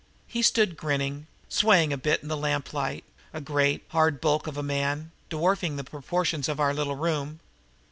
[0.25, 3.03] He stood grinning, swaying a bit in the lamplight,
[3.33, 7.39] a great, hard bulk of a man, dwarfing the proportions of our little room.